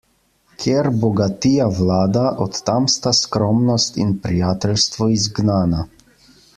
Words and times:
Kjer 0.61 0.87
bogatija 1.03 1.67
vlada, 1.79 2.23
od 2.47 2.59
tam 2.71 2.89
sta 2.95 3.13
skromnost 3.19 4.03
in 4.07 4.17
prijateljstvo 4.27 5.13
izgnana. 5.21 5.89